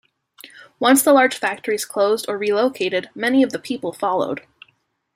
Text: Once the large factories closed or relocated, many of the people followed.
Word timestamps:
Once 0.79 1.03
the 1.03 1.13
large 1.13 1.35
factories 1.35 1.85
closed 1.85 2.25
or 2.27 2.35
relocated, 2.35 3.11
many 3.13 3.43
of 3.43 3.51
the 3.51 3.59
people 3.59 3.93
followed. 3.93 4.41